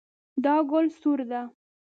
دا 0.43 0.55
ګل 0.71 0.85
سور 0.99 1.19
ده 1.29 1.41